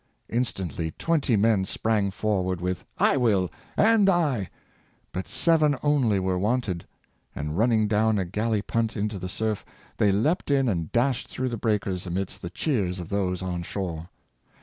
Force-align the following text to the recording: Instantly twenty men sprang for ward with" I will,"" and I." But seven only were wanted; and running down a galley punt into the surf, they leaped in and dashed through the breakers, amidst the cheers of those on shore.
Instantly 0.31 0.89
twenty 0.97 1.35
men 1.35 1.63
sprang 1.63 2.09
for 2.09 2.43
ward 2.43 2.59
with" 2.59 2.85
I 3.13 3.17
will,"" 3.17 3.51
and 3.89 4.09
I." 4.09 4.49
But 5.11 5.27
seven 5.27 5.77
only 5.83 6.17
were 6.17 6.39
wanted; 6.39 6.87
and 7.35 7.55
running 7.55 7.87
down 7.87 8.17
a 8.17 8.25
galley 8.25 8.63
punt 8.63 8.97
into 8.97 9.19
the 9.19 9.29
surf, 9.29 9.63
they 9.97 10.11
leaped 10.11 10.49
in 10.49 10.67
and 10.67 10.91
dashed 10.91 11.27
through 11.27 11.49
the 11.49 11.55
breakers, 11.57 12.07
amidst 12.07 12.41
the 12.41 12.49
cheers 12.49 12.99
of 12.99 13.09
those 13.09 13.43
on 13.43 13.61
shore. 13.61 14.09